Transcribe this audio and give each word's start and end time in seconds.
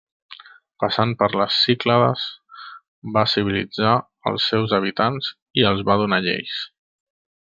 Passant 0.83 1.11
per 1.19 1.27
les 1.41 1.57
Cíclades, 1.65 2.23
va 3.17 3.25
civilitzar 3.35 3.91
els 4.33 4.49
seus 4.55 4.75
habitants 4.79 5.31
i 5.63 5.69
els 5.75 5.85
va 5.91 5.99
donar 6.05 6.21
lleis. 6.31 6.57